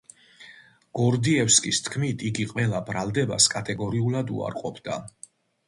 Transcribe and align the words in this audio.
გორდიევსკის 0.99 1.81
თქმით, 1.89 2.25
იგი 2.31 2.47
ყველა 2.53 2.81
ბრალდებას 2.89 3.49
კატეგორიულად 3.55 4.35
უარყოფდა. 4.41 5.01